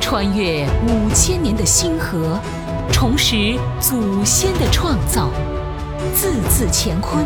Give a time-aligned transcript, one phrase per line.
[0.00, 2.38] 穿越五千年的星河，
[2.92, 5.30] 重拾祖先的创造，
[6.14, 7.24] 字字乾坤，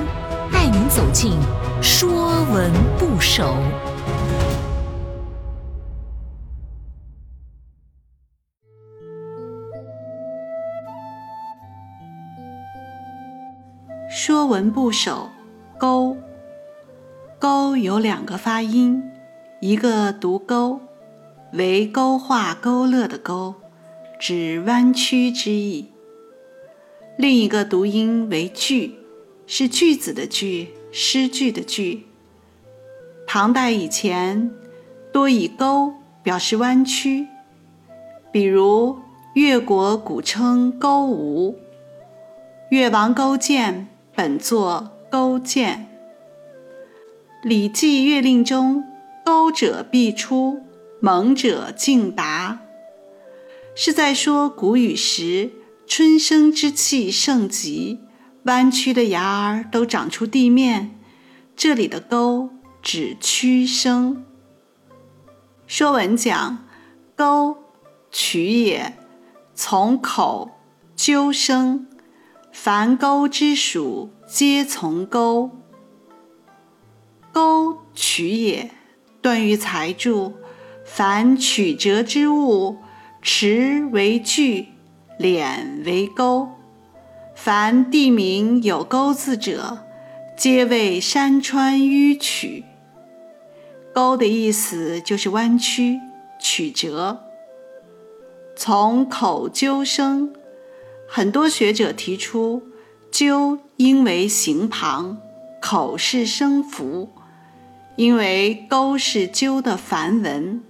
[0.53, 1.33] 带您走进
[1.83, 3.45] 《说文不首》。
[14.11, 15.31] 《说文部首》
[15.79, 16.17] 钩，
[17.39, 19.03] 钩有两个发音，
[19.61, 20.81] 一个读钩，
[21.53, 23.55] 为勾画勾勒的勾，
[24.19, 25.87] 指弯曲之意；
[27.17, 28.97] 另一个读音为句，
[29.47, 32.07] 是句子的句，诗句的句。
[33.27, 34.51] 唐代以前
[35.13, 35.93] 多以勾
[36.23, 37.27] 表示弯曲，
[38.33, 38.99] 比如
[39.35, 41.59] 越国古称勾吴，
[42.71, 43.89] 越王勾践。
[44.15, 45.87] 本作勾践，
[47.49, 48.83] 《礼记乐令》中
[49.25, 50.61] “勾者必出，
[51.01, 52.61] 猛者竞达”，
[53.77, 55.51] 是在说谷雨时
[55.87, 58.01] 春生之气盛极，
[58.45, 60.99] 弯曲的芽儿都长出地面。
[61.57, 62.51] 这里的“勾”
[62.83, 64.17] 指屈生。
[65.67, 66.67] 《说文》讲
[67.17, 67.57] “勾，
[68.11, 68.97] 取也，
[69.55, 70.51] 从口
[70.97, 71.87] 鸠生。”
[72.51, 75.51] 凡钩之属，皆从钩。
[77.33, 78.73] 钩取也，
[79.23, 80.35] 段誉才注：
[80.91, 82.79] 凡曲折之物，
[83.23, 84.69] 池为句，
[85.21, 86.49] 敛为钩。
[87.37, 89.85] 凡地名有钩字者，
[90.37, 92.65] 皆为山川迂曲。
[93.95, 96.01] 钩的意思就是弯曲、
[96.41, 97.21] 曲折。
[98.57, 100.33] 从口鸠生。
[101.07, 102.63] 很多学者提出，
[103.13, 105.19] 鸠应为形旁，
[105.61, 107.11] 口是声符，
[107.97, 110.63] 因为钩是鸠的梵文，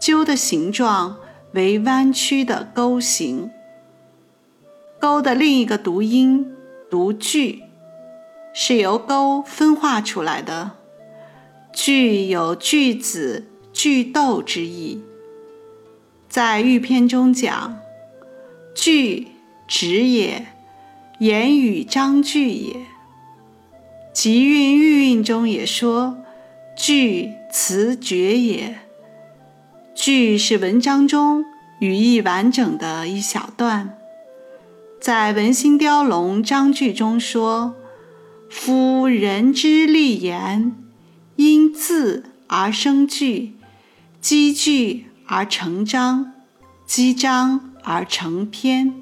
[0.00, 1.18] 鸠的形状
[1.52, 3.50] 为弯曲的钩形。
[4.98, 6.52] 钩的另一个读音
[6.90, 7.62] 读句，
[8.52, 10.72] 是由钩分化出来的。
[11.72, 15.02] 句有句子、句斗之意。
[16.28, 17.78] 在玉篇中讲，
[18.74, 19.28] 句。
[19.72, 20.48] 直也，
[21.20, 22.74] 言语章句也。
[24.12, 26.18] 集韵寓韵中也说，
[26.76, 28.80] 句词绝也。
[30.02, 31.44] 句是文章中
[31.78, 33.98] 语义完整的一小段。
[34.98, 37.74] 在《文心雕龙章句》中说
[38.48, 40.74] ：“夫人之立言，
[41.36, 43.52] 因字而生句，
[44.22, 46.32] 积句而成章，
[46.86, 48.94] 积章而成篇。”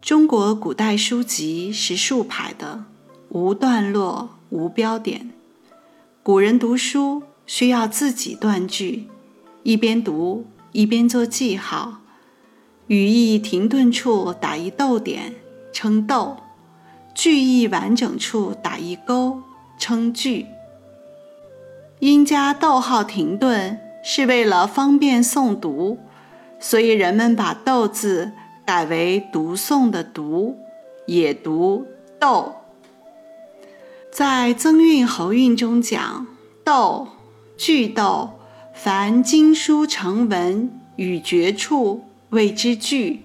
[0.00, 2.84] 中国古代书籍是竖排的，
[3.30, 5.32] 无段落，无标点。
[6.22, 9.08] 古人读书需要自己断句，
[9.64, 11.98] 一边读一边做记号。
[12.86, 15.34] 语义停顿处打一逗点，
[15.72, 16.36] 称逗；
[17.14, 19.40] 句意完整处打一勾，
[19.76, 20.46] 称句。
[21.98, 25.98] 因加逗号停顿是为了方便诵读，
[26.60, 28.30] 所以人们把“逗”字。
[28.66, 30.56] 改为读诵的读，
[31.06, 31.86] 也读
[32.18, 32.54] 逗。
[34.10, 36.26] 在增韵喉韵中讲
[36.64, 37.08] 逗，
[37.58, 38.30] 句逗，
[38.74, 43.22] 凡经书成文与绝处谓之句，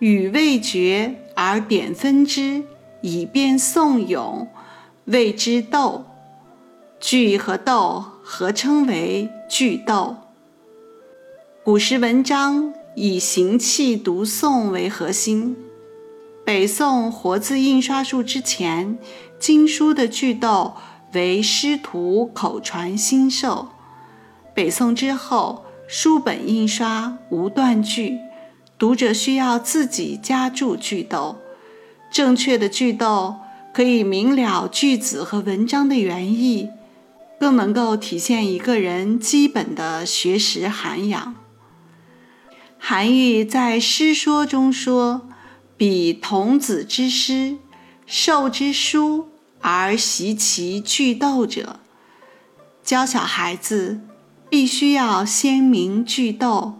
[0.00, 2.64] 语未绝而点分之
[3.02, 4.48] 以便诵咏
[5.04, 6.04] 谓之斗。
[6.98, 10.16] 句和斗合称为句斗。
[11.62, 12.74] 古时文章。
[13.00, 15.56] 以行气读诵为核心。
[16.44, 18.98] 北宋活字印刷术之前，
[19.38, 20.74] 经书的句斗
[21.12, 23.68] 为师徒口传心授。
[24.58, 28.18] 北宋之后，书本印刷无断句，
[28.76, 31.38] 读者需要自己加注句斗。
[32.10, 33.36] 正确的句斗
[33.72, 36.70] 可以明了句子和文章的原意，
[37.38, 41.36] 更能够体现一个人基本的学识涵养。
[42.80, 45.28] 韩愈在《诗说》中说
[45.78, 47.58] ：“彼童子之师，
[48.06, 49.28] 授之书
[49.60, 51.78] 而习其句斗者。”
[52.82, 54.00] 教小孩子
[54.50, 56.74] 必须要先明句斗，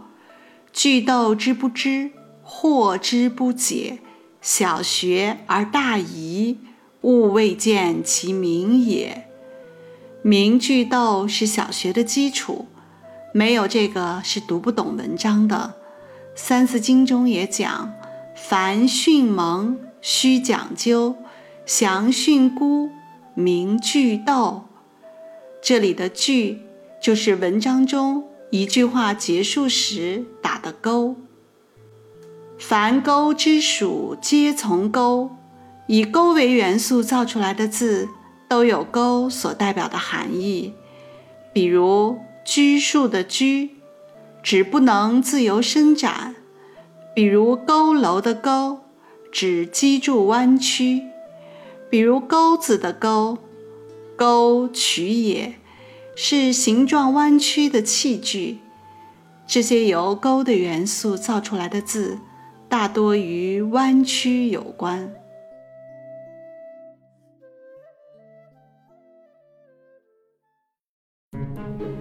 [0.73, 2.11] 句斗之不知，
[2.45, 3.99] 惑之不解，
[4.41, 6.59] 小学而大遗，
[7.03, 9.27] 勿未见其明也。
[10.23, 12.67] 明句斗是小学的基础，
[13.33, 15.75] 没有这个是读不懂文章的。
[16.41, 17.93] 《三字经》中也讲
[18.35, 21.17] ：“凡训蒙须讲究，
[21.67, 22.89] 详训诂
[23.35, 24.65] 明句斗。”
[25.61, 26.63] 这里的句
[27.01, 31.17] 就是文章中一句话结束时打的勾。
[32.59, 35.31] 凡钩之属，皆从钩。
[35.87, 38.09] 以钩为元素造出来的字，
[38.47, 40.75] 都有钩所代表的含义。
[41.55, 43.71] 比如“拘束”的“拘”，
[44.43, 46.35] 指不能自由伸展；
[47.15, 48.81] 比如“佝偻”的“佝”，
[49.33, 51.05] 指脊柱弯曲；
[51.89, 53.39] 比如“钩子”的“钩”，
[54.15, 55.55] 钩取也，
[56.21, 58.59] 是形状弯曲的器具。
[59.47, 62.19] 这些由钩的元素造出来的字，
[62.69, 65.15] 大多与弯曲有关。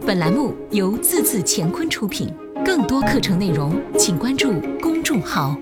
[0.04, 2.34] 本栏目由字字乾坤出品，
[2.66, 5.56] 更多课程内容请关注公众号。